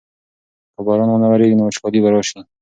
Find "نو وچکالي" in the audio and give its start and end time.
1.57-1.99